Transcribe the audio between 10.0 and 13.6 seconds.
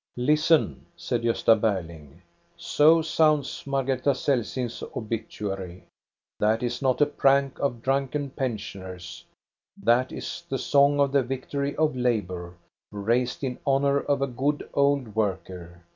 is the song of the victory of labor, raised in